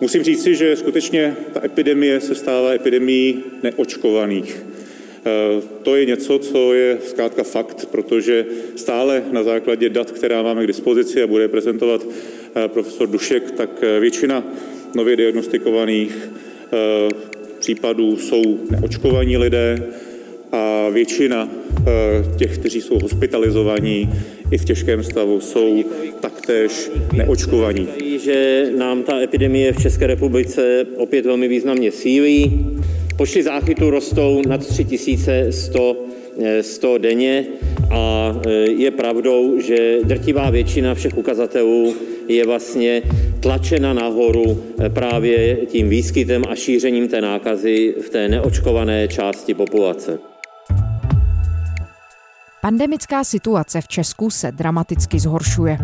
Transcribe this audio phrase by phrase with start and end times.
[0.00, 4.66] Musím říci, že skutečně ta epidemie se stává epidemií neočkovaných.
[5.26, 8.46] Eh, to je něco, co je zkrátka fakt, protože
[8.76, 13.70] stále na základě dat, která máme k dispozici a bude prezentovat eh, profesor Dušek, tak
[13.82, 14.44] eh, většina
[14.94, 16.30] nově diagnostikovaných
[17.58, 19.86] případů jsou neočkovaní lidé
[20.52, 21.48] a většina
[22.38, 24.10] těch, kteří jsou hospitalizovaní
[24.50, 25.84] i v těžkém stavu, jsou
[26.20, 27.88] taktéž neočkovaní.
[28.18, 32.66] Že nám ta epidemie v České republice opět velmi významně sílí.
[33.16, 36.06] Počty záchytů rostou nad 3100
[36.60, 37.44] 100 eh, denně
[37.90, 41.94] a eh, je pravdou, že drtivá většina všech ukazatelů
[42.28, 43.02] je vlastně
[43.40, 50.18] tlačena nahoru eh, právě tím výskytem a šířením té nákazy v té neočkované části populace.
[52.66, 55.78] Pandemická situace v Česku se dramaticky zhoršuje.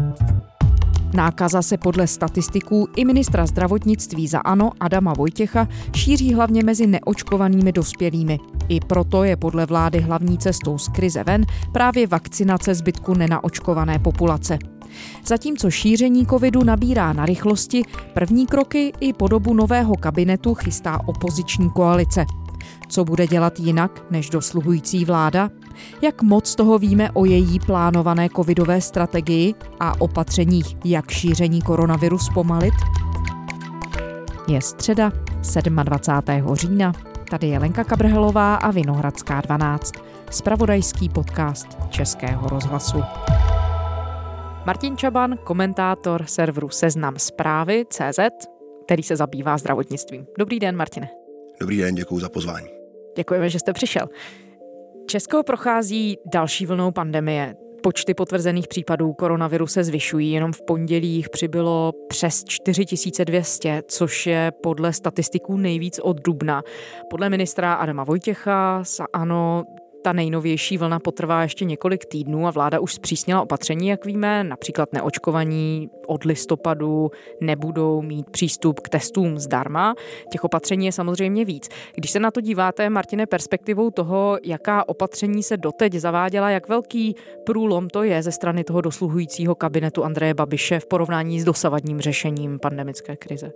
[1.14, 7.72] Nákaza se podle statistiků i ministra zdravotnictví za ANO Adama Vojtěcha šíří hlavně mezi neočkovanými
[7.72, 8.38] dospělými.
[8.68, 14.58] I proto je podle vlády hlavní cestou z krize ven právě vakcinace zbytku nenaočkované populace.
[15.26, 17.82] Zatímco šíření covidu nabírá na rychlosti,
[18.14, 22.26] první kroky i podobu nového kabinetu chystá opoziční koalice.
[22.88, 25.50] Co bude dělat jinak než dosluhující vláda?
[26.02, 32.74] Jak moc toho víme o její plánované covidové strategii a opatřeních, jak šíření koronaviru zpomalit?
[34.48, 35.12] Je středa
[35.82, 36.54] 27.
[36.54, 36.92] října.
[37.30, 39.92] Tady je Lenka Kabrhelová a Vinohradská 12.
[40.30, 43.02] Spravodajský podcast Českého rozhlasu.
[44.66, 48.18] Martin Čaban, komentátor serveru Seznam zprávy CZ,
[48.84, 50.26] který se zabývá zdravotnictvím.
[50.38, 51.08] Dobrý den, Martine.
[51.60, 52.68] Dobrý den, děkuji za pozvání.
[53.16, 54.06] Děkujeme, že jste přišel.
[55.12, 57.54] Česko prochází další vlnou pandemie.
[57.82, 60.32] Počty potvrzených případů koronaviru se zvyšují.
[60.32, 66.62] Jenom v pondělí jich přibylo přes 4200, což je podle statistiků nejvíc od dubna.
[67.10, 68.82] Podle ministra Adama Vojtěcha
[69.12, 69.64] ano,
[70.02, 74.92] ta nejnovější vlna potrvá ještě několik týdnů a vláda už zpřísnila opatření, jak víme, například
[74.92, 77.10] neočkovaní od listopadu
[77.40, 79.94] nebudou mít přístup k testům zdarma.
[80.32, 81.68] Těch opatření je samozřejmě víc.
[81.94, 87.16] Když se na to díváte, Martine, perspektivou toho, jaká opatření se doteď zaváděla, jak velký
[87.44, 92.58] průlom to je ze strany toho dosluhujícího kabinetu Andreje Babiše v porovnání s dosavadním řešením
[92.58, 93.52] pandemické krize?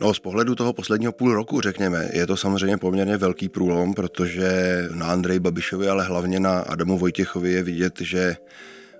[0.00, 4.50] No, z pohledu toho posledního půl roku, řekněme, je to samozřejmě poměrně velký průlom, protože
[4.94, 8.36] na Andrej Babišovi, ale hlavně na Adamu Vojtěchovi je vidět, že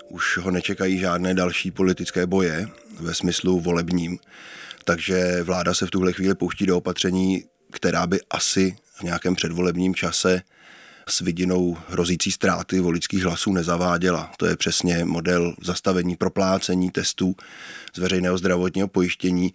[0.08, 2.68] už ho nečekají žádné další politické boje
[3.00, 4.18] ve smyslu volebním.
[4.84, 9.94] Takže vláda se v tuhle chvíli pouští do opatření, která by asi v nějakém předvolebním
[9.94, 10.42] čase
[11.08, 14.32] s vidinou hrozící ztráty voličských hlasů nezaváděla.
[14.36, 17.34] To je přesně model zastavení proplácení testů
[17.94, 19.54] z veřejného zdravotního pojištění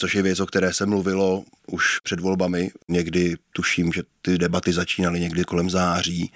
[0.00, 2.70] což je věc, o které se mluvilo už před volbami.
[2.88, 6.32] Někdy tuším, že ty debaty začínaly někdy kolem září.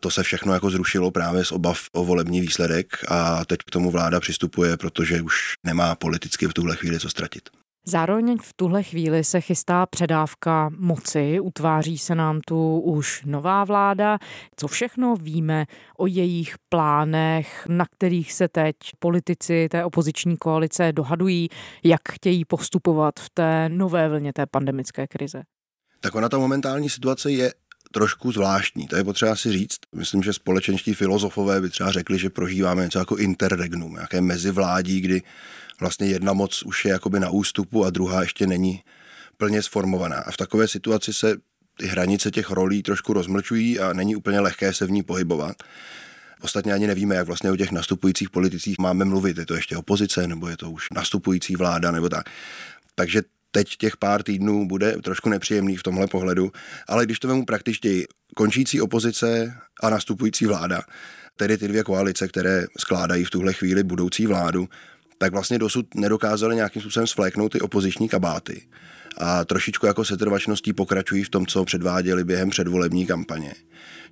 [0.00, 3.90] To se všechno jako zrušilo právě z obav o volební výsledek a teď k tomu
[3.90, 7.61] vláda přistupuje, protože už nemá politicky v tuhle chvíli co ztratit.
[7.84, 14.18] Zároveň v tuhle chvíli se chystá předávka moci, utváří se nám tu už nová vláda.
[14.56, 15.66] Co všechno víme
[15.98, 21.48] o jejich plánech, na kterých se teď politici té opoziční koalice dohadují,
[21.84, 25.42] jak chtějí postupovat v té nové vlně té pandemické krize?
[26.00, 27.52] Tak ona ta momentální situace je
[27.92, 28.88] trošku zvláštní.
[28.88, 29.78] To je potřeba si říct.
[29.94, 35.22] Myslím, že společenští filozofové by třeba řekli, že prožíváme něco jako interregnum, nějaké mezivládí, kdy
[35.82, 38.82] vlastně jedna moc už je jakoby na ústupu a druhá ještě není
[39.36, 40.16] plně sformovaná.
[40.16, 41.36] A v takové situaci se
[41.78, 45.56] ty hranice těch rolí trošku rozmlčují a není úplně lehké se v ní pohybovat.
[46.40, 49.38] Ostatně ani nevíme, jak vlastně o těch nastupujících politicích máme mluvit.
[49.38, 52.30] Je to ještě opozice, nebo je to už nastupující vláda, nebo tak.
[52.94, 56.52] Takže teď těch pár týdnů bude trošku nepříjemný v tomhle pohledu,
[56.88, 60.82] ale když to vemu praktičtěji, končící opozice a nastupující vláda,
[61.36, 64.68] tedy ty dvě koalice, které skládají v tuhle chvíli budoucí vládu,
[65.22, 68.62] tak vlastně dosud nedokázali nějakým způsobem svléknout ty opoziční kabáty.
[69.16, 73.54] A trošičku jako setrvačností pokračují v tom, co předváděli během předvolební kampaně.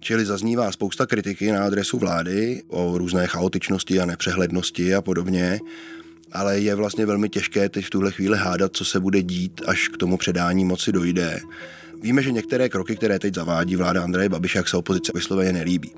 [0.01, 5.61] Čili zaznívá spousta kritiky na adresu vlády o různé chaotičnosti a nepřehlednosti a podobně,
[6.33, 9.89] ale je vlastně velmi těžké teď v tuhle chvíli hádat, co se bude dít, až
[9.89, 11.41] k tomu předání moci dojde.
[12.03, 15.93] Víme, že některé kroky, které teď zavádí vláda Andreje Babiše, jak se opozice vysloveně nelíbí.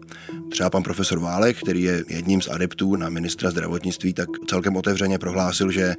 [0.50, 5.18] Třeba pan profesor Válek, který je jedním z adeptů na ministra zdravotnictví, tak celkem otevřeně
[5.18, 5.94] prohlásil, že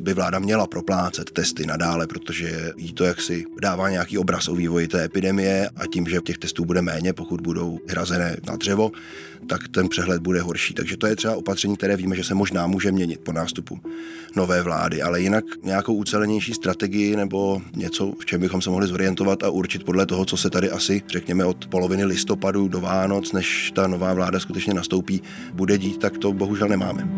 [0.00, 4.88] by vláda měla proplácet testy nadále, protože jí to jaksi dává nějaký obraz o vývoji
[4.88, 8.92] té epidemie a tím, že těch testů bude méně, pokud budou hrazené na dřevo,
[9.46, 10.74] tak ten přehled bude horší.
[10.74, 13.80] Takže to je třeba opatření, které víme, že se možná může měnit po nástupu
[14.36, 19.42] nové vlády, ale jinak nějakou ucelenější strategii nebo něco, v čem bychom se mohli zorientovat
[19.42, 23.72] a určit podle toho, co se tady asi, řekněme, od poloviny listopadu do Vánoc, než
[23.74, 27.08] ta nová vláda skutečně nastoupí, bude dít, tak to bohužel nemáme.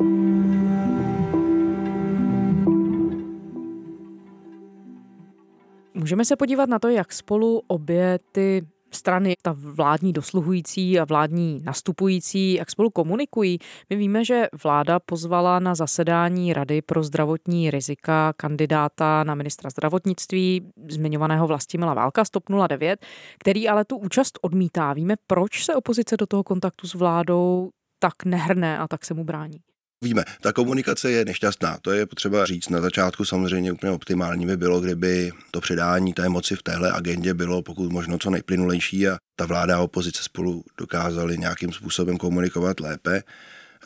[5.95, 11.61] Můžeme se podívat na to, jak spolu obě ty strany, ta vládní dosluhující a vládní
[11.65, 13.59] nastupující, jak spolu komunikují.
[13.91, 20.73] My víme, že vláda pozvala na zasedání Rady pro zdravotní rizika kandidáta na ministra zdravotnictví,
[20.89, 23.07] zmiňovaného Vlastimila Válka z TOP 09,
[23.39, 24.93] který ale tu účast odmítá.
[24.93, 29.25] Víme, proč se opozice do toho kontaktu s vládou tak nehrne a tak se mu
[29.25, 29.70] brání.
[30.05, 32.69] Víme, ta komunikace je nešťastná, to je potřeba říct.
[32.69, 37.35] Na začátku samozřejmě úplně optimální by bylo, kdyby to předání té moci v téhle agendě
[37.35, 42.81] bylo pokud možno co nejplynulejší a ta vláda a opozice spolu dokázali nějakým způsobem komunikovat
[42.81, 43.23] lépe.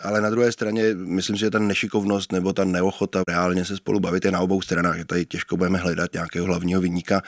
[0.02, 4.00] Ale na druhé straně myslím si, že ta nešikovnost nebo ta neochota reálně se spolu
[4.00, 7.22] bavit je na obou stranách, že tady těžko budeme hledat nějakého hlavního vyníka.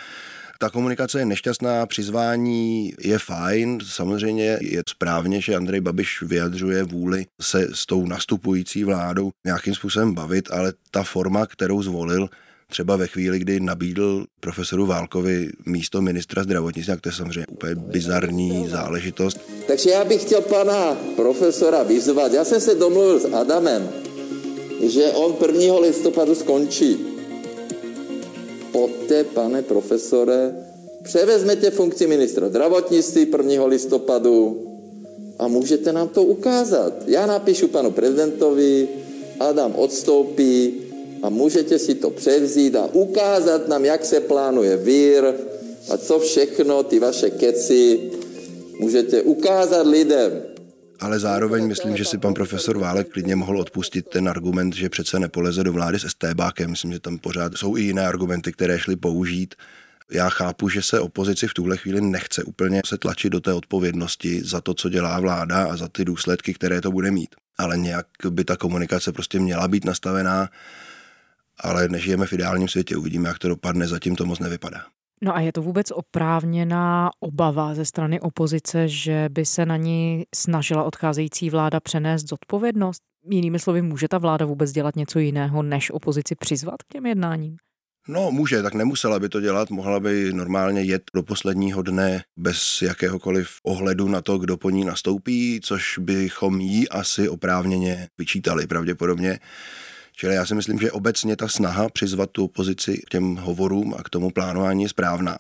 [0.59, 7.27] Ta komunikace je nešťastná, přizvání je fajn, samozřejmě je správně, že Andrej Babiš vyjadřuje vůli
[7.43, 12.29] se s tou nastupující vládou nějakým způsobem bavit, ale ta forma, kterou zvolil,
[12.69, 17.75] třeba ve chvíli, kdy nabídl profesoru Válkovi místo ministra zdravotnictví, tak to je samozřejmě úplně
[17.75, 19.41] bizarní záležitost.
[19.67, 22.33] Takže já bych chtěl pana profesora vyzvat.
[22.33, 23.89] Já jsem se domluvil s Adamem,
[24.89, 25.79] že on 1.
[25.79, 27.16] listopadu skončí
[28.77, 30.53] pojďte, pane profesore,
[31.03, 33.65] převezmete funkci ministra zdravotnictví 1.
[33.67, 34.67] listopadu
[35.39, 36.93] a můžete nám to ukázat.
[37.07, 38.89] Já napíšu panu prezidentovi,
[39.41, 40.75] Adam odstoupí
[41.23, 45.25] a můžete si to převzít a ukázat nám, jak se plánuje vír
[45.89, 48.11] a co všechno, ty vaše keci,
[48.81, 50.43] můžete ukázat lidem
[51.01, 55.19] ale zároveň myslím, že si pan profesor Válek klidně mohl odpustit ten argument, že přece
[55.19, 56.71] nepoleze do vlády s STBákem.
[56.71, 59.55] Myslím, že tam pořád jsou i jiné argumenty, které šly použít.
[60.11, 64.43] Já chápu, že se opozici v tuhle chvíli nechce úplně se tlačit do té odpovědnosti
[64.45, 67.35] za to, co dělá vláda a za ty důsledky, které to bude mít.
[67.59, 70.49] Ale nějak by ta komunikace prostě měla být nastavená,
[71.61, 74.96] ale nežijeme v ideálním světě, uvidíme, jak to dopadne, zatím to moc nevypadá.
[75.23, 80.25] No a je to vůbec oprávněná obava ze strany opozice, že by se na ní
[80.35, 83.03] snažila odcházející vláda přenést zodpovědnost?
[83.31, 87.57] Jinými slovy, může ta vláda vůbec dělat něco jiného, než opozici přizvat k těm jednáním?
[88.09, 92.83] No, může, tak nemusela by to dělat, mohla by normálně jet do posledního dne bez
[92.83, 99.39] jakéhokoliv ohledu na to, kdo po ní nastoupí, což bychom jí asi oprávněně vyčítali pravděpodobně.
[100.19, 104.03] Čili já si myslím, že obecně ta snaha přizvat tu opozici k těm hovorům a
[104.03, 105.39] k tomu plánování je správná.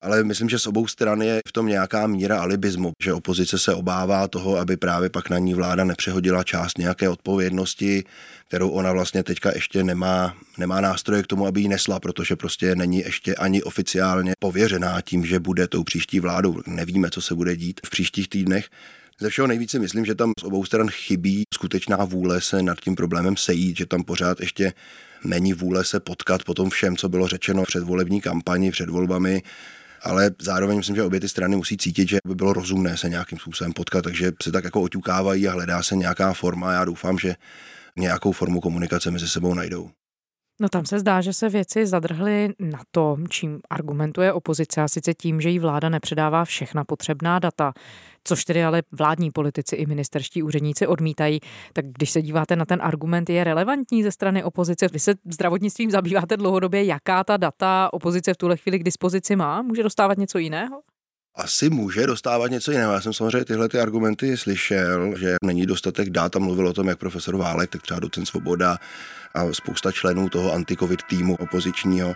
[0.00, 3.74] Ale myslím, že z obou stran je v tom nějaká míra alibismu, že opozice se
[3.74, 8.04] obává toho, aby právě pak na ní vláda nepřehodila část nějaké odpovědnosti,
[8.48, 12.74] kterou ona vlastně teďka ještě nemá, nemá nástroje k tomu, aby ji nesla, protože prostě
[12.74, 16.60] není ještě ani oficiálně pověřená tím, že bude tou příští vládou.
[16.66, 18.68] Nevíme, co se bude dít v příštích týdnech.
[19.20, 22.94] Ze všeho nejvíce myslím, že tam z obou stran chybí skutečná vůle se nad tím
[22.94, 24.72] problémem sejít, že tam pořád ještě
[25.24, 29.42] není vůle se potkat po tom všem, co bylo řečeno před volební kampani, před volbami,
[30.02, 33.38] ale zároveň myslím, že obě ty strany musí cítit, že by bylo rozumné se nějakým
[33.38, 36.72] způsobem potkat, takže se tak jako oťukávají a hledá se nějaká forma.
[36.72, 37.34] Já doufám, že
[37.96, 39.90] nějakou formu komunikace mezi sebou najdou.
[40.60, 45.14] No tam se zdá, že se věci zadrhly na tom, čím argumentuje opozice, a sice
[45.14, 47.72] tím, že jí vláda nepředává všechna potřebná data,
[48.24, 51.40] což tedy ale vládní politici i ministerští úředníci odmítají.
[51.72, 54.88] Tak když se díváte na ten argument, je relevantní ze strany opozice?
[54.92, 59.62] Vy se zdravotnictvím zabýváte dlouhodobě, jaká ta data opozice v tuhle chvíli k dispozici má?
[59.62, 60.80] Může dostávat něco jiného?
[61.36, 62.92] Asi může dostávat něco jiného.
[62.92, 66.88] Já jsem samozřejmě tyhle ty argumenty slyšel, že není dostatek dát a mluvil o tom,
[66.88, 68.78] jak profesor Válek, tak třeba docent Svoboda
[69.34, 72.14] a spousta členů toho antikovid týmu opozičního.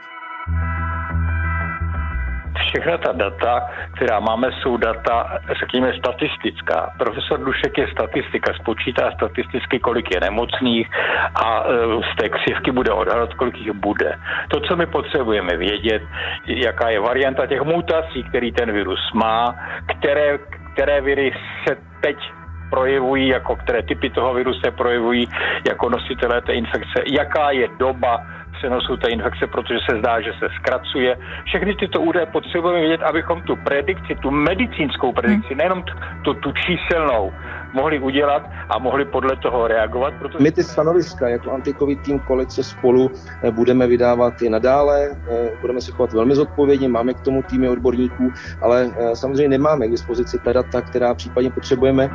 [2.70, 6.94] Všechna ta data, která máme, jsou data, řekněme, statistická.
[6.98, 10.88] Profesor Dušek je statistika, spočítá statisticky, kolik je nemocných
[11.34, 11.72] a e,
[12.12, 14.18] z té křivky bude odhadovat, kolik jich bude.
[14.48, 16.02] To, co my potřebujeme vědět,
[16.46, 19.54] jaká je varianta těch mutací, který ten virus má,
[19.86, 20.38] které,
[20.72, 21.32] které viry
[21.68, 22.16] se teď
[22.70, 25.28] projevují, jako které typy toho viru se projevují
[25.68, 28.22] jako nositelé té infekce, jaká je doba
[28.60, 31.16] přenosu té infekce, protože se zdá, že se zkracuje.
[31.44, 35.82] Všechny tyto údaje potřebujeme vědět, abychom tu predikci, tu medicínskou predikci, nejenom
[36.24, 37.32] tu, tu číselnou,
[37.72, 40.14] mohli udělat a mohli podle toho reagovat.
[40.18, 40.44] Protože...
[40.44, 43.10] My ty stanoviska jako antikovid tým koalice spolu
[43.42, 47.68] eh, budeme vydávat i nadále, eh, budeme se chovat velmi zodpovědně, máme k tomu týmy
[47.68, 52.10] odborníků, ale eh, samozřejmě nemáme k dispozici ta data, která případně potřebujeme.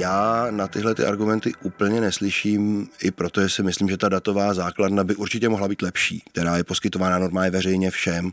[0.00, 5.04] Já na tyhle ty argumenty úplně neslyším, i protože si myslím, že ta datová základna
[5.04, 8.32] by určitě mohla být lepší, která je poskytována normálně veřejně všem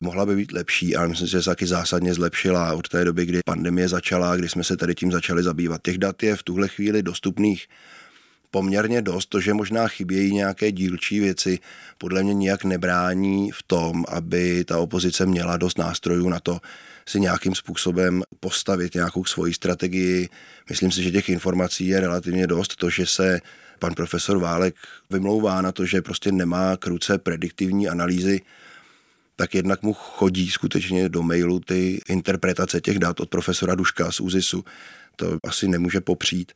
[0.00, 3.26] mohla by být lepší, ale myslím si, že se taky zásadně zlepšila od té doby,
[3.26, 5.82] kdy pandemie začala, kdy jsme se tady tím začali zabývat.
[5.82, 7.66] Těch dat je v tuhle chvíli dostupných
[8.50, 9.26] poměrně dost.
[9.26, 11.58] To, že možná chybějí nějaké dílčí věci,
[11.98, 16.60] podle mě nijak nebrání v tom, aby ta opozice měla dost nástrojů na to,
[17.08, 20.28] si nějakým způsobem postavit nějakou svoji strategii.
[20.68, 22.76] Myslím si, že těch informací je relativně dost.
[22.76, 23.40] To, že se
[23.78, 24.74] pan profesor Válek
[25.10, 28.40] vymlouvá na to, že prostě nemá kruce prediktivní analýzy,
[29.36, 34.20] tak jednak mu chodí skutečně do mailu ty interpretace těch dat od profesora Duška z
[34.20, 34.64] ÚZISu.
[35.16, 36.52] To asi nemůže popřít.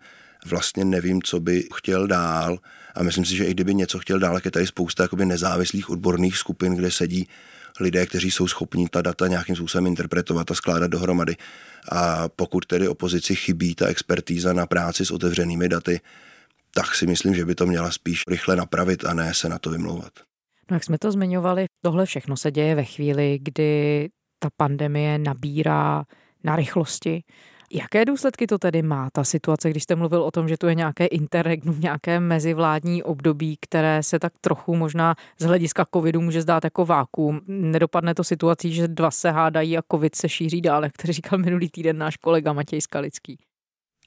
[0.47, 2.59] Vlastně nevím, co by chtěl dál
[2.95, 6.37] a myslím si, že i kdyby něco chtěl dál, je tady spousta jakoby nezávislých odborných
[6.37, 7.29] skupin, kde sedí
[7.81, 11.37] lidé, kteří jsou schopni ta data nějakým způsobem interpretovat a skládat dohromady.
[11.93, 16.01] A pokud tedy opozici chybí ta expertíza na práci s otevřenými daty,
[16.75, 19.71] tak si myslím, že by to měla spíš rychle napravit a ne se na to
[19.71, 20.13] vymlouvat.
[20.71, 26.05] No jak jsme to zmiňovali, tohle všechno se děje ve chvíli, kdy ta pandemie nabírá
[26.45, 27.23] na rychlosti.
[27.71, 30.75] Jaké důsledky to tedy má, ta situace, když jste mluvil o tom, že tu je
[30.75, 36.65] nějaké interregnum, nějaké mezivládní období, které se tak trochu možná z hlediska covidu může zdát
[36.65, 37.41] jako vákuum.
[37.47, 41.69] Nedopadne to situací, že dva se hádají a covid se šíří dále, který říkal minulý
[41.69, 43.39] týden náš kolega Matěj Skalický.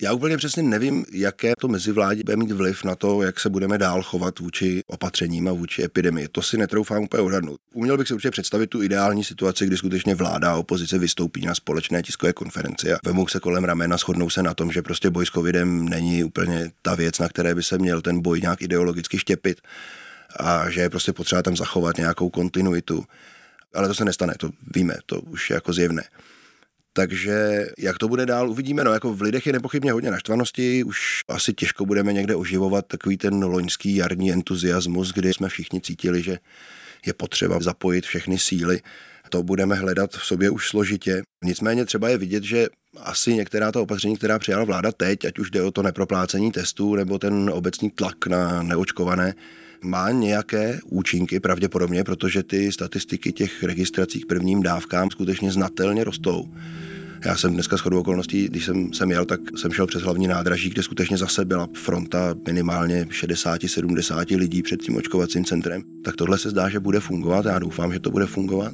[0.01, 3.77] Já úplně přesně nevím, jaké to mezivládě bude mít vliv na to, jak se budeme
[3.77, 6.27] dál chovat vůči opatřením a vůči epidemii.
[6.27, 7.60] To si netroufám úplně odhadnout.
[7.74, 11.56] Uměl bych si určitě představit tu ideální situaci, kdy skutečně vláda a opozice vystoupí na
[11.56, 15.25] společné tiskové konferenci a vemou se kolem ramena, shodnou se na tom, že prostě boj
[15.25, 19.20] s covidem není úplně ta věc, na které by se měl ten boj nějak ideologicky
[19.20, 19.62] štěpit
[20.39, 23.03] a že je prostě potřeba tam zachovat nějakou kontinuitu.
[23.74, 26.03] Ale to se nestane, to víme, to už je jako zjevné.
[27.00, 28.84] Takže jak to bude dál, uvidíme.
[28.84, 33.18] No, jako v lidech je nepochybně hodně naštvanosti, už asi těžko budeme někde oživovat takový
[33.18, 36.38] ten loňský jarní entuziasmus, kdy jsme všichni cítili, že
[37.06, 38.82] je potřeba zapojit všechny síly.
[39.29, 41.22] To budeme hledat v sobě už složitě.
[41.46, 45.51] Nicméně třeba je vidět, že asi některá ta opatření, která přijala vláda teď, ať už
[45.51, 49.34] jde o to neproplácení testů nebo ten obecný tlak na neočkované,
[49.84, 56.50] má nějaké účinky pravděpodobně, protože ty statistiky těch registrací k prvním dávkám skutečně znatelně rostou.
[57.26, 60.28] Já jsem dneska s chodou okolností, když jsem sem jel, tak jsem šel přes hlavní
[60.28, 65.84] nádraží, kde skutečně zase byla fronta minimálně 60-70 lidí před tím očkovacím centrem.
[66.04, 68.74] Tak tohle se zdá, že bude fungovat, já doufám, že to bude fungovat.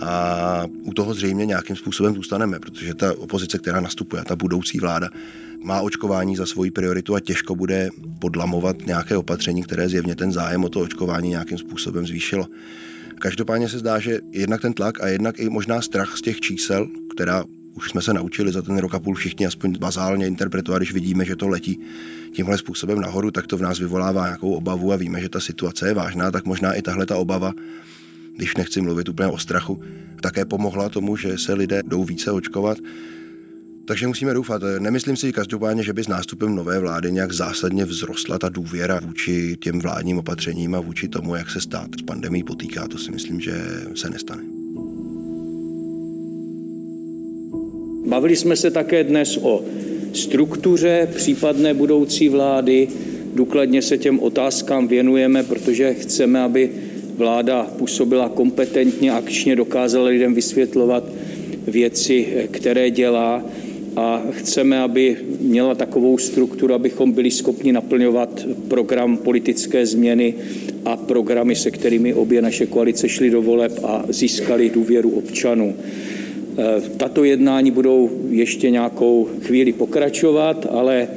[0.00, 5.08] A u toho zřejmě nějakým způsobem zůstaneme, protože ta opozice, která nastupuje, ta budoucí vláda,
[5.64, 7.88] má očkování za svoji prioritu a těžko bude
[8.20, 12.46] podlamovat nějaké opatření, které zjevně ten zájem o to očkování nějakým způsobem zvýšilo.
[13.18, 16.88] Každopádně se zdá, že jednak ten tlak a jednak i možná strach z těch čísel,
[17.10, 20.92] která už jsme se naučili za ten rok a půl všichni aspoň bazálně interpretovat, když
[20.92, 21.80] vidíme, že to letí
[22.32, 25.88] tímhle způsobem nahoru, tak to v nás vyvolává nějakou obavu a víme, že ta situace
[25.88, 27.52] je vážná, tak možná i tahle ta obava,
[28.36, 29.82] když nechci mluvit úplně o strachu,
[30.20, 32.78] také pomohla tomu, že se lidé jdou více očkovat.
[33.84, 34.62] Takže musíme doufat.
[34.78, 39.56] Nemyslím si každopádně, že by s nástupem nové vlády nějak zásadně vzrostla ta důvěra vůči
[39.60, 42.88] těm vládním opatřením a vůči tomu, jak se stát s pandemí potýká.
[42.88, 43.64] To si myslím, že
[43.94, 44.51] se nestane.
[48.06, 49.62] Bavili jsme se také dnes o
[50.12, 52.88] struktuře případné budoucí vlády.
[53.34, 56.70] Důkladně se těm otázkám věnujeme, protože chceme, aby
[57.16, 61.04] vláda působila kompetentně, akčně, dokázala lidem vysvětlovat
[61.66, 63.44] věci, které dělá
[63.96, 70.34] a chceme, aby měla takovou strukturu, abychom byli schopni naplňovat program politické změny
[70.84, 75.74] a programy, se kterými obě naše koalice šly do voleb a získali důvěru občanů.
[76.58, 81.08] E, tato jednání budou ještě nějakou chvíli pokračovat, ale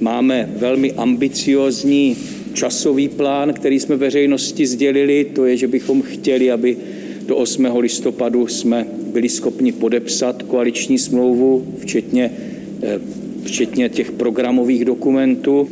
[0.00, 2.16] máme velmi ambiciozní
[2.52, 5.24] časový plán, který jsme veřejnosti sdělili.
[5.24, 6.76] To je, že bychom chtěli, aby
[7.26, 7.66] do 8.
[7.78, 12.30] listopadu jsme byli schopni podepsat koaliční smlouvu, včetně,
[12.82, 13.00] eh,
[13.44, 15.68] včetně těch programových dokumentů.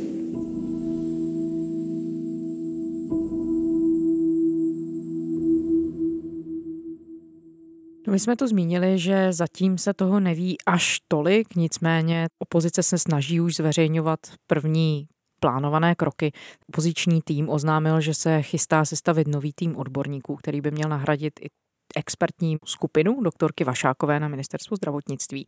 [8.14, 13.40] My jsme to zmínili, že zatím se toho neví až tolik, nicméně opozice se snaží
[13.40, 15.06] už zveřejňovat první
[15.40, 16.33] plánované kroky.
[16.68, 21.49] Opoziční tým oznámil, že se chystá sestavit nový tým odborníků, který by měl nahradit i
[21.97, 25.47] expertní skupinu doktorky Vašákové na ministerstvu zdravotnictví.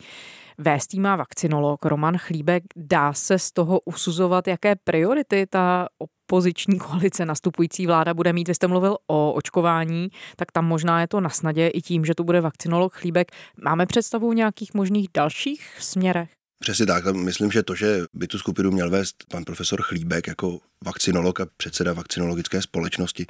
[0.59, 2.62] Vést má vakcinolog Roman Chlíbek.
[2.76, 8.49] Dá se z toho usuzovat, jaké priority ta opoziční koalice nastupující vláda bude mít.
[8.49, 12.14] Vy jste mluvil o očkování, tak tam možná je to na snadě i tím, že
[12.14, 13.33] tu bude vakcinolog Chlíbek.
[13.64, 16.31] Máme představu o nějakých možných dalších směrech?
[16.59, 17.05] Přesně tak.
[17.14, 21.47] Myslím, že to, že by tu skupinu měl vést pan profesor Chlíbek jako vakcinolog a
[21.57, 23.26] předseda vakcinologické společnosti,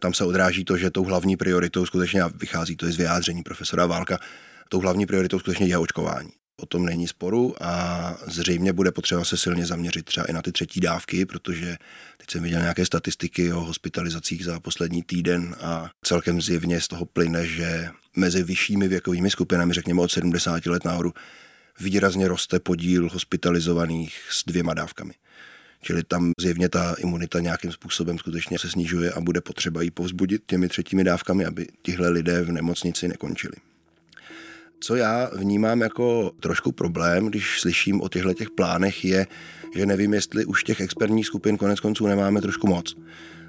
[0.00, 3.42] tam se odráží to, že tou hlavní prioritou skutečně, a vychází to i z vyjádření
[3.42, 4.18] profesora Válka,
[4.68, 6.30] tou hlavní prioritou skutečně je očkování.
[6.60, 10.52] O tom není sporu a zřejmě bude potřeba se silně zaměřit třeba i na ty
[10.52, 11.76] třetí dávky, protože
[12.16, 17.04] teď jsem viděl nějaké statistiky o hospitalizacích za poslední týden a celkem zjevně z toho
[17.04, 21.12] plyne, že mezi vyššími věkovými skupinami, řekněme od 70 let nahoru,
[21.80, 25.14] výrazně roste podíl hospitalizovaných s dvěma dávkami.
[25.80, 30.42] Čili tam zjevně ta imunita nějakým způsobem skutečně se snižuje a bude potřeba ji povzbudit
[30.46, 33.54] těmi třetími dávkami, aby tihle lidé v nemocnici nekončili.
[34.80, 39.26] Co já vnímám jako trošku problém, když slyším o těchto těch plánech, je,
[39.76, 42.96] že nevím, jestli už těch expertních skupin konec konců nemáme trošku moc.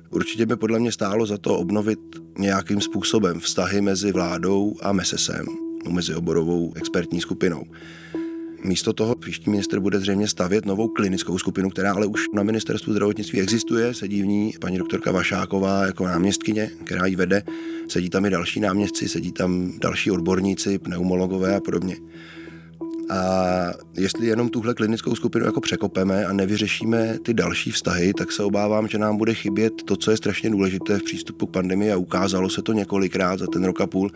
[0.10, 2.00] Určitě by podle mě stálo za to obnovit
[2.38, 5.46] nějakým způsobem vztahy mezi vládou a MESESem,
[5.90, 7.64] mezi oborovou expertní skupinou.
[8.64, 12.94] Místo toho příští minister bude zřejmě stavět novou klinickou skupinu, která ale už na ministerstvu
[12.94, 13.94] zdravotnictví existuje.
[13.94, 17.44] Sedí v ní paní doktorka Vašáková jako náměstkyně, která ji vede.
[17.88, 21.96] Sedí tam i další náměstci, sedí tam další odborníci, pneumologové a podobně.
[23.10, 28.44] A jestli jenom tuhle klinickou skupinu jako překopeme a nevyřešíme ty další vztahy, tak se
[28.44, 31.98] obávám, že nám bude chybět to, co je strašně důležité v přístupu k pandemii a
[31.98, 34.12] ukázalo se to několikrát za ten rok a půl,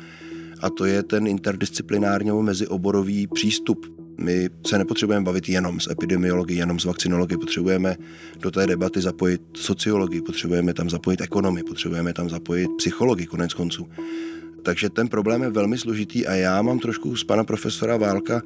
[0.62, 6.80] a to je ten interdisciplinární mezioborový přístup my se nepotřebujeme bavit jenom s epidemiologií, jenom
[6.80, 7.96] s vakcinologií, potřebujeme
[8.40, 13.90] do té debaty zapojit sociologii, potřebujeme tam zapojit ekonomii, potřebujeme tam zapojit psychologii konec konců.
[14.64, 18.42] Takže ten problém je velmi složitý a já mám trošku z pana profesora Válka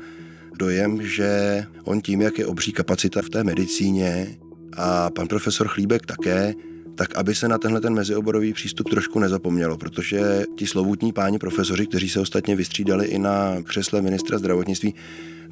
[0.60, 4.38] dojem, že on tím, jak je obří kapacita v té medicíně
[4.74, 6.54] a pan profesor Chlíbek také,
[6.98, 11.88] tak aby se na tenhle ten mezioborový přístup trošku nezapomnělo, protože ti slovutní páni profesoři,
[11.88, 14.96] kteří se ostatně vystřídali i na křesle ministra zdravotnictví,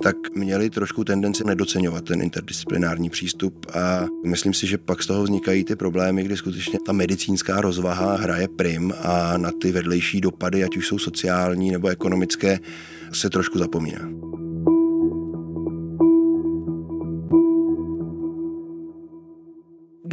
[0.03, 5.23] tak měli trošku tendenci nedocenovat ten interdisciplinární přístup a myslím si, že pak z toho
[5.23, 10.63] vznikají ty problémy, kdy skutečně ta medicínská rozvaha hraje prim a na ty vedlejší dopady,
[10.63, 12.60] ať už jsou sociální nebo ekonomické,
[13.13, 14.44] se trošku zapomíná.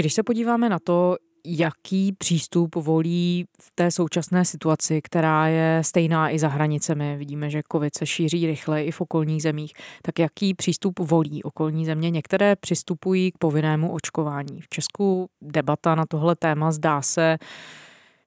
[0.03, 6.31] Když se podíváme na to, jaký přístup volí v té současné situaci, která je stejná
[6.31, 7.17] i za hranicemi.
[7.17, 9.73] Vidíme, že COVID se šíří rychle i v okolních zemích.
[10.03, 12.11] Tak jaký přístup volí okolní země?
[12.11, 14.61] Některé přistupují k povinnému očkování.
[14.61, 17.39] V Česku debata na tohle téma zdá se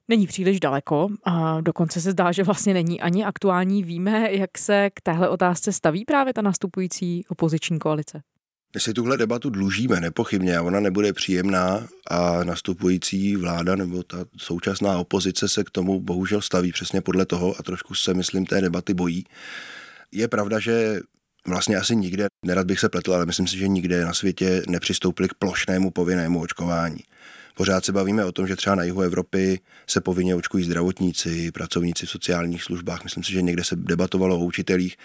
[0.08, 3.82] není příliš daleko a dokonce se zdá, že vlastně není ani aktuální.
[3.82, 8.22] Víme, jak se k téhle otázce staví právě ta nastupující opoziční koalice?
[8.76, 14.16] My si tuhle debatu dlužíme nepochybně a ona nebude příjemná a nastupující vláda nebo ta
[14.36, 18.60] současná opozice se k tomu bohužel staví přesně podle toho a trošku se, myslím, té
[18.60, 19.24] debaty bojí.
[20.12, 21.00] Je pravda, že
[21.46, 25.28] vlastně asi nikde, nerad bych se pletl, ale myslím si, že nikde na světě nepřistoupili
[25.28, 27.00] k plošnému povinnému očkování.
[27.54, 32.06] Pořád se bavíme o tom, že třeba na jihu Evropy se povinně očkují zdravotníci, pracovníci
[32.06, 33.04] v sociálních službách.
[33.04, 34.96] Myslím si, že někde se debatovalo o učitelích.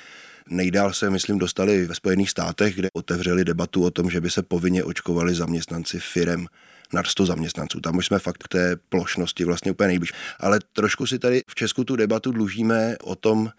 [0.50, 4.44] Nejdál se, myslím, dostali ve Spojených státech, kde otevřeli debatu o tom, že by se
[4.44, 6.48] povinně očkovali zaměstnanci firem
[6.94, 7.80] nad 100 zaměstnanců.
[7.80, 10.14] Tam už jsme fakt k té plošnosti vlastně úplně nejbliž.
[10.40, 13.50] Ale trošku si tady v Česku tu debatu dlužíme o tom,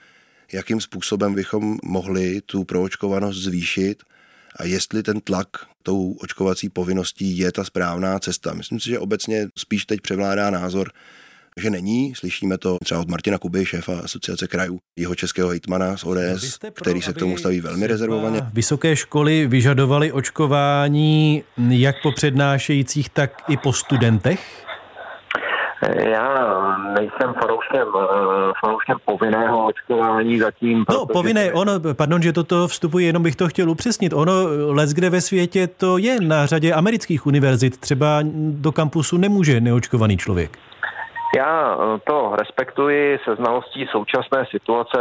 [0.52, 4.02] jakým způsobem bychom mohli tu proočkovanost zvýšit
[4.56, 5.48] a jestli ten tlak
[5.82, 8.54] tou očkovací povinností je ta správná cesta.
[8.54, 10.92] Myslím si, že obecně spíš teď převládá názor,
[11.60, 12.14] že není.
[12.14, 16.70] Slyšíme to třeba od Martina Kuby, šéfa asociace krajů, jeho českého hejtmana z ODS, pro,
[16.70, 18.40] který se k tomu staví velmi rezervovaně.
[18.52, 24.64] Vysoké školy vyžadovaly očkování jak po přednášejících, tak i po studentech?
[25.98, 26.52] Já
[26.94, 30.84] nejsem fanouškem, eh, fanouškem povinného očkování zatím.
[30.90, 34.12] No, povinné, ono, pardon, že toto vstupuje, jenom bych to chtěl upřesnit.
[34.12, 34.32] Ono,
[34.66, 37.76] les kde ve světě to je na řadě amerických univerzit.
[37.76, 40.58] Třeba do kampusu nemůže neočkovaný člověk.
[41.36, 44.98] Já eh, to respektuji se znalostí současné situace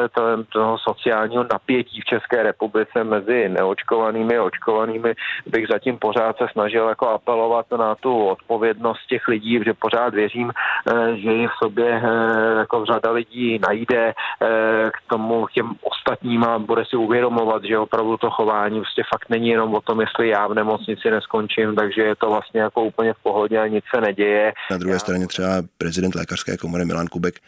[0.50, 5.14] toho sociálního napětí v České republice mezi neočkovanými a očkovanými.
[5.48, 10.52] Bych zatím pořád se snažil jako apelovat na tu odpovědnost těch lidí, protože pořád věřím,
[10.52, 14.14] eh, že ji v sobě eh, jako řada lidí najde
[14.94, 19.50] k tomu těm ostatním a bude si uvědomovat, že opravdu to chování prostě fakt není
[19.50, 23.24] jenom o tom, jestli já v nemocnici neskončím, takže je to vlastně jako úplně v
[23.24, 24.54] pohodě a nic se neděje.
[24.72, 25.00] Na druhé já...
[25.00, 27.42] straně třeba prezident lékařské komory Milan Kubek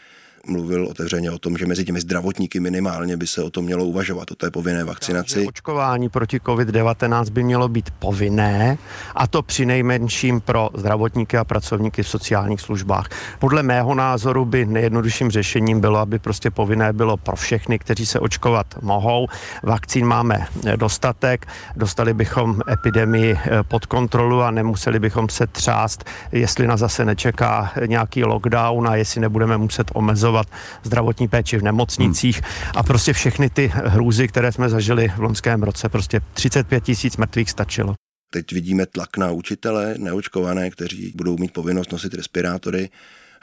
[0.47, 4.31] mluvil otevřeně o tom, že mezi těmi zdravotníky minimálně by se o tom mělo uvažovat,
[4.31, 5.33] o té povinné vakcinaci.
[5.33, 8.77] Takže očkování proti COVID-19 by mělo být povinné
[9.15, 13.09] a to při nejmenším pro zdravotníky a pracovníky v sociálních službách.
[13.39, 18.19] Podle mého názoru by nejjednodušším řešením bylo, aby prostě povinné bylo pro všechny, kteří se
[18.19, 19.27] očkovat mohou.
[19.63, 26.67] Vakcín máme dostatek, dostali bychom epidemii eh, pod kontrolu a nemuseli bychom se třást, jestli
[26.67, 30.47] nás zase nečeká nějaký lockdown a jestli nebudeme muset omezovat poskytovat
[30.83, 32.71] zdravotní péči v nemocnicích hmm.
[32.75, 37.49] a prostě všechny ty hrůzy, které jsme zažili v loňském roce, prostě 35 tisíc mrtvých
[37.49, 37.93] stačilo.
[38.33, 42.89] Teď vidíme tlak na učitele neočkované, kteří budou mít povinnost nosit respirátory.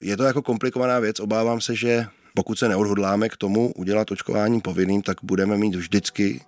[0.03, 4.61] Je to jako komplikovaná věc, obávám se, že pokud se neodhodláme k tomu udělat očkování
[4.61, 6.41] povinným, tak budeme mít vždycky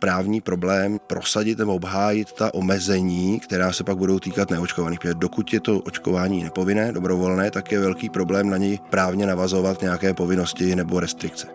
[0.00, 4.98] právní problém prosadit nebo obhájit ta omezení, která se pak budou týkat neočkovaných.
[5.00, 9.82] Protože dokud je to očkování nepovinné, dobrovolné, tak je velký problém na něj právně navazovat
[9.82, 11.46] nějaké povinnosti nebo restrikce.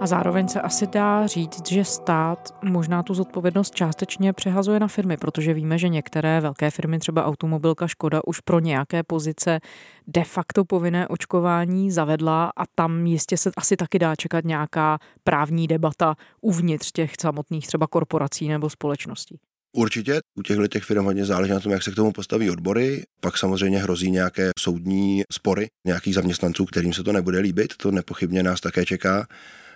[0.00, 5.16] A zároveň se asi dá říct, že stát možná tu zodpovědnost částečně přehazuje na firmy,
[5.16, 9.60] protože víme, že některé velké firmy, třeba automobilka Škoda, už pro nějaké pozice
[10.06, 15.66] de facto povinné očkování zavedla a tam jistě se asi taky dá čekat nějaká právní
[15.66, 19.38] debata uvnitř těch samotných třeba korporací nebo společností.
[19.76, 23.02] Určitě u těchto těch firm hodně záleží na tom, jak se k tomu postaví odbory.
[23.20, 27.76] Pak samozřejmě hrozí nějaké soudní spory nějakých zaměstnanců, kterým se to nebude líbit.
[27.76, 29.26] To nepochybně nás také čeká.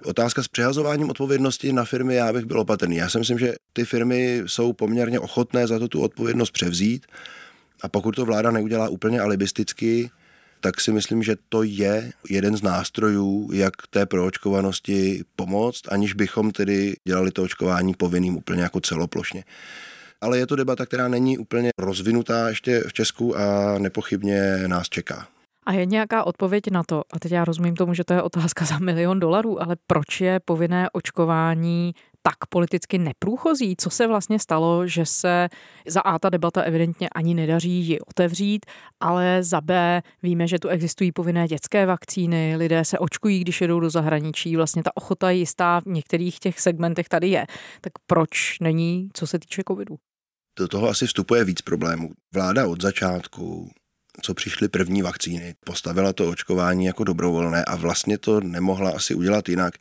[0.05, 2.97] Otázka s přehazováním odpovědnosti na firmy, já bych byl opatrný.
[2.97, 7.07] Já si myslím, že ty firmy jsou poměrně ochotné za to tu odpovědnost převzít
[7.83, 10.11] a pokud to vláda neudělá úplně alibisticky,
[10.61, 16.51] tak si myslím, že to je jeden z nástrojů, jak té proočkovanosti pomoct, aniž bychom
[16.51, 19.45] tedy dělali to očkování povinným úplně jako celoplošně.
[20.21, 25.32] Ale je to debata, která není úplně rozvinutá ještě v Česku a nepochybně nás čeká.
[25.67, 28.65] A je nějaká odpověď na to, a teď já rozumím tomu, že to je otázka
[28.71, 33.77] za milion dolarů, ale proč je povinné očkování tak politicky neprůchozí?
[33.77, 35.49] Co se vlastně stalo, že se
[35.87, 38.67] za A ta debata evidentně ani nedaří ji otevřít,
[39.01, 43.81] ale za B víme, že tu existují povinné dětské vakcíny, lidé se očkují, když jedou
[43.81, 47.47] do zahraničí, vlastně ta ochota jistá v některých těch segmentech tady je.
[47.81, 49.97] Tak proč není, co se týče covidu?
[50.59, 52.11] Do toho asi vstupuje víc problémů.
[52.35, 53.71] Vláda od začátku
[54.21, 59.49] co přišly první vakcíny, postavila to očkování jako dobrovolné a vlastně to nemohla asi udělat
[59.49, 59.75] jinak,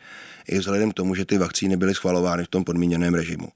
[0.47, 3.47] i vzhledem k tomu, že ty vakcíny byly schvalovány v tom podmíněném režimu.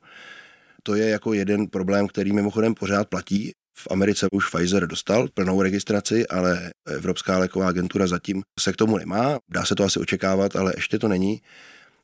[0.83, 3.53] To je jako jeden problém, který mimochodem pořád platí.
[3.77, 8.97] V Americe už Pfizer dostal plnou registraci, ale Evropská léková agentura zatím se k tomu
[8.97, 9.39] nemá.
[9.49, 11.41] Dá se to asi očekávat, ale ještě to není.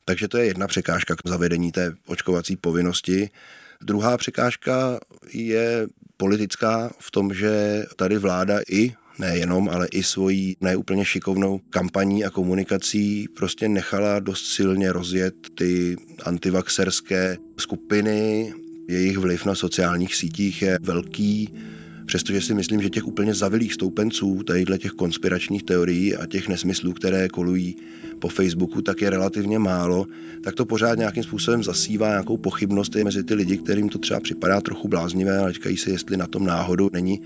[0.06, 3.30] Takže to je jedna překážka k zavedení té očkovací povinnosti.
[3.82, 5.00] Druhá překážka
[5.34, 5.88] je
[6.22, 12.30] politická v tom, že tady vláda i nejenom, ale i svojí neúplně šikovnou kampaní a
[12.30, 18.54] komunikací prostě nechala dost silně rozjet ty antivaxerské skupiny.
[18.90, 21.50] Jejich vliv na sociálních sítích je velký,
[22.12, 26.94] přestože si myslím, že těch úplně zavilých stoupenců tadyhle těch konspiračních teorií a těch nesmyslů,
[26.94, 27.76] které kolují
[28.20, 30.08] po Facebooku, tak je relativně málo,
[30.44, 34.62] tak to pořád nějakým způsobem zasívá nějakou pochybnost mezi ty lidi, kterým to třeba připadá
[34.62, 37.22] trochu bláznivé, ale říkají si, jestli na tom náhodu není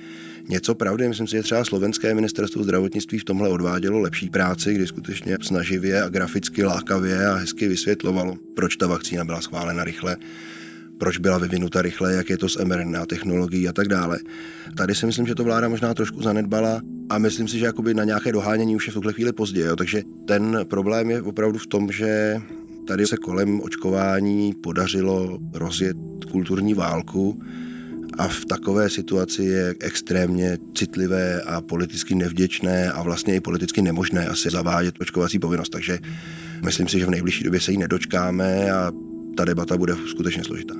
[0.50, 1.08] něco pravdy.
[1.08, 6.02] Myslím si, že třeba slovenské ministerstvo zdravotnictví v tomhle odvádělo lepší práci, kdy skutečně snaživě
[6.02, 10.18] a graficky lákavě a hezky vysvětlovalo, proč ta vakcína byla schválena rychle
[10.98, 14.20] proč byla vyvinuta rychle, jak je to s mRNA technologií a tak dále.
[14.78, 18.04] Tady si myslím, že to vláda možná trošku zanedbala a myslím si, že jakoby na
[18.04, 19.62] nějaké dohánění už je v tuhle chvíli pozdě.
[19.62, 19.76] Jo.
[19.76, 22.42] Takže ten problém je opravdu v tom, že
[22.88, 25.98] tady se kolem očkování podařilo rozjet
[26.32, 27.42] kulturní válku
[28.18, 34.28] a v takové situaci je extrémně citlivé a politicky nevděčné a vlastně i politicky nemožné
[34.28, 35.70] asi zavádět očkovací povinnost.
[35.70, 36.00] Takže
[36.66, 38.92] myslím si, že v nejbližší době se jí nedočkáme a
[39.38, 40.74] ta debata bude skutečně složitá.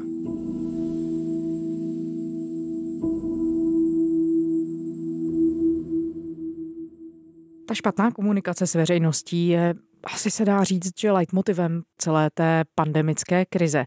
[7.68, 13.46] Ta špatná komunikace s veřejností je asi se dá říct, že leitmotivem celé té pandemické
[13.46, 13.86] krize.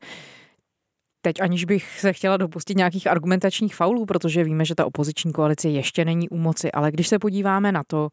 [1.22, 5.68] Teď aniž bych se chtěla dopustit nějakých argumentačních faulů, protože víme, že ta opoziční koalice
[5.68, 8.09] ještě není u moci, ale když se podíváme na to,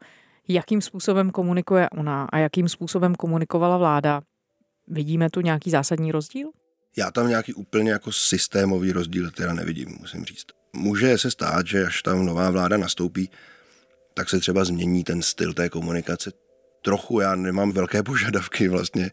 [0.48, 4.20] jakým způsobem komunikuje ona a jakým způsobem komunikovala vláda,
[4.88, 6.50] vidíme tu nějaký zásadní rozdíl?
[6.96, 10.46] Já tam nějaký úplně jako systémový rozdíl teda nevidím, musím říct.
[10.72, 13.30] Může se stát, že až tam nová vláda nastoupí,
[14.14, 16.32] tak se třeba změní ten styl té komunikace.
[16.82, 19.10] Trochu já nemám velké požadavky vlastně,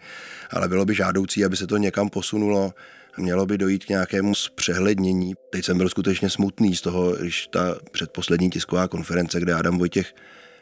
[0.50, 2.74] ale bylo by žádoucí, aby se to někam posunulo.
[3.18, 5.34] Mělo by dojít k nějakému zpřehlednění.
[5.52, 10.14] Teď jsem byl skutečně smutný z toho, když ta předposlední tisková konference, kde Adam Vojtěch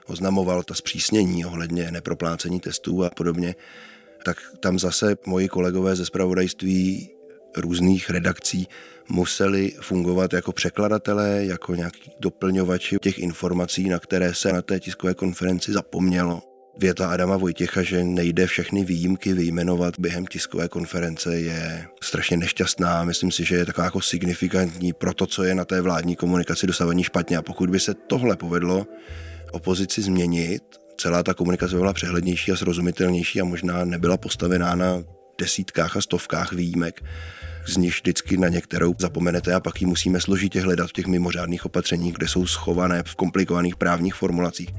[0.06, 3.56] oznamoval ta zpřísnění ohledně neproplácení testů a podobně,
[4.26, 7.10] tak tam zase moji kolegové ze spravodajství
[7.58, 8.68] různých redakcí
[9.10, 15.14] museli fungovat jako překladatelé, jako nějaký doplňovači těch informací, na které se na té tiskové
[15.14, 16.42] konferenci zapomnělo.
[16.78, 23.04] Věta Adama Vojtěcha, že nejde všechny výjimky vyjmenovat během tiskové konference, je strašně nešťastná.
[23.04, 26.68] Myslím si, že je taková jako signifikantní pro to, co je na té vládní komunikaci
[26.68, 27.38] dosavení špatně.
[27.38, 28.88] A pokud by se tohle povedlo
[29.52, 30.64] opozici změnit,
[31.02, 35.04] celá ta komunikace byla přehlednější a srozumitelnější a možná nebyla postavená na
[35.40, 37.04] desítkách a stovkách výjimek,
[37.68, 41.66] z nich vždycky na některou zapomenete a pak ji musíme složitě hledat v těch mimořádných
[41.66, 44.70] opatřeních, kde jsou schované v komplikovaných právních formulacích,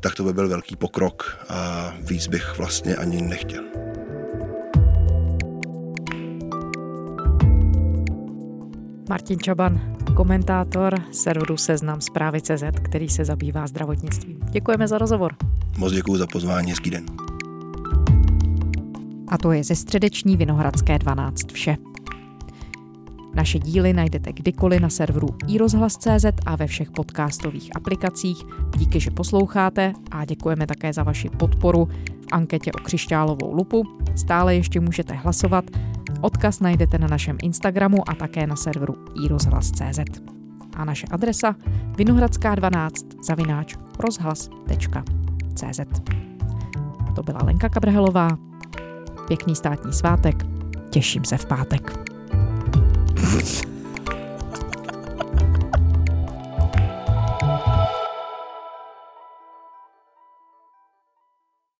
[0.00, 3.93] tak to by byl velký pokrok a víc bych vlastně ani nechtěl.
[9.08, 14.40] Martin Čaban, komentátor serveru Seznam zprávy CZ, který se zabývá zdravotnictvím.
[14.50, 15.34] Děkujeme za rozhovor.
[15.78, 17.06] Moc děkuji za pozvání, hezký den.
[19.28, 21.76] A to je ze středeční Vinohradské 12 vše.
[23.34, 28.38] Naše díly najdete kdykoliv na serveru iRozhlas.cz a ve všech podcastových aplikacích.
[28.76, 31.88] Díky, že posloucháte a děkujeme také za vaši podporu
[32.20, 33.82] v anketě o křišťálovou lupu.
[34.16, 35.64] Stále ještě můžete hlasovat.
[36.20, 40.00] Odkaz najdete na našem Instagramu a také na serveru iRozhlas.cz.
[40.76, 41.56] A naše adresa
[41.96, 45.80] vinohradská 12 zavináč rozhlas.cz.
[47.14, 48.28] To byla Lenka Kabrhelová.
[49.28, 50.46] Pěkný státní svátek.
[50.90, 52.14] Těším se v pátek.